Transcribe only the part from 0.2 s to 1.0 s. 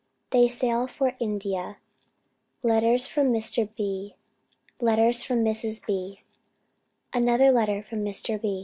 THEY SAIL